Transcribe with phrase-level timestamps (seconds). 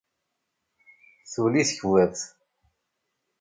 [1.31, 2.19] Tuli tekbabt.